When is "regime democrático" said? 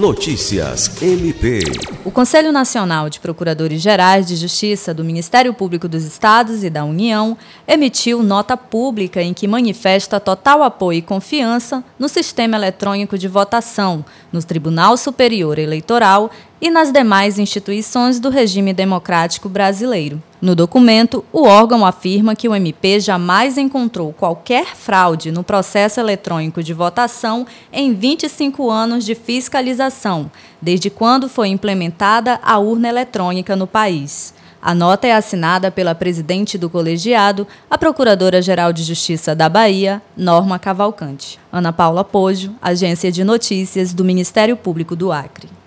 18.28-19.48